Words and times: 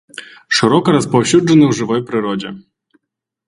Шырока 0.59 0.89
распаўсюджаны 0.97 1.63
ў 1.67 1.71
жывой 1.83 2.01
прыродзе. 2.11 2.57